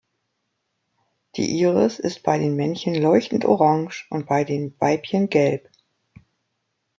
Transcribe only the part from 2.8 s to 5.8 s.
leuchtend orange und bei den Weibchen gelb.